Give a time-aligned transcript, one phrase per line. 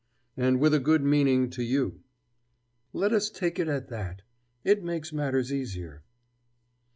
[0.35, 2.01] "And with a good meaning to you."
[2.91, 4.23] "Let us take it at that.
[4.63, 6.01] It makes matters easier."